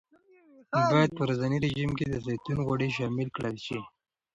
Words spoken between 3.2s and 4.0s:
کړل شي.